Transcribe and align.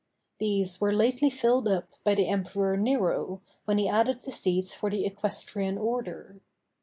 These 0.39 0.81
were 0.81 0.91
lately 0.91 1.29
filled 1.29 1.67
up 1.67 1.89
by 2.03 2.15
the 2.15 2.27
Emperor 2.27 2.75
Nero, 2.75 3.43
when 3.65 3.77
he 3.77 3.87
added 3.87 4.21
the 4.21 4.31
seats 4.31 4.73
for 4.73 4.89
the 4.89 5.05
equestrian 5.05 5.77
order. 5.77 6.41